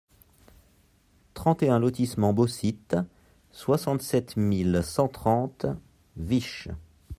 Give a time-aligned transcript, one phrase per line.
[1.35, 2.97] trente et un lotissement Beau-Site,
[3.51, 5.67] soixante-sept mille cent trente
[6.17, 6.69] Wisches